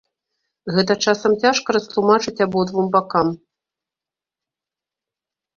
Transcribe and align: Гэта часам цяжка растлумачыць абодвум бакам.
Гэта 0.77 0.93
часам 1.09 1.35
цяжка 1.43 1.75
растлумачыць 1.77 2.35
абодвум 2.45 2.89
бакам. 2.97 3.29